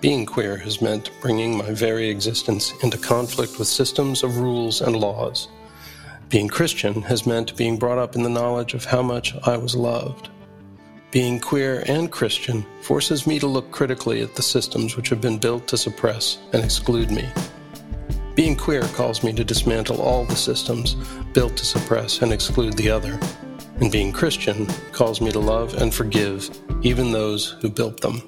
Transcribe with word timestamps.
Being 0.00 0.26
queer 0.26 0.56
has 0.58 0.80
meant 0.80 1.10
bringing 1.20 1.58
my 1.58 1.72
very 1.72 2.08
existence 2.08 2.72
into 2.84 2.96
conflict 2.96 3.58
with 3.58 3.66
systems 3.66 4.22
of 4.22 4.38
rules 4.38 4.80
and 4.80 4.94
laws. 4.94 5.48
Being 6.28 6.46
Christian 6.46 7.02
has 7.02 7.26
meant 7.26 7.56
being 7.56 7.76
brought 7.76 7.98
up 7.98 8.14
in 8.14 8.22
the 8.22 8.28
knowledge 8.28 8.74
of 8.74 8.84
how 8.84 9.02
much 9.02 9.34
I 9.44 9.56
was 9.56 9.74
loved. 9.74 10.28
Being 11.10 11.40
queer 11.40 11.82
and 11.88 12.12
Christian 12.12 12.64
forces 12.80 13.26
me 13.26 13.40
to 13.40 13.48
look 13.48 13.72
critically 13.72 14.22
at 14.22 14.36
the 14.36 14.42
systems 14.42 14.96
which 14.96 15.08
have 15.08 15.20
been 15.20 15.38
built 15.38 15.66
to 15.66 15.76
suppress 15.76 16.38
and 16.52 16.62
exclude 16.62 17.10
me. 17.10 17.28
Being 18.36 18.54
queer 18.54 18.82
calls 18.82 19.24
me 19.24 19.32
to 19.32 19.42
dismantle 19.42 20.00
all 20.00 20.24
the 20.24 20.36
systems 20.36 20.94
built 21.32 21.56
to 21.56 21.66
suppress 21.66 22.22
and 22.22 22.32
exclude 22.32 22.74
the 22.74 22.88
other. 22.88 23.18
And 23.80 23.90
being 23.90 24.12
Christian 24.12 24.66
calls 24.92 25.20
me 25.20 25.32
to 25.32 25.40
love 25.40 25.74
and 25.74 25.92
forgive 25.92 26.48
even 26.82 27.10
those 27.10 27.56
who 27.60 27.68
built 27.68 28.00
them. 28.00 28.22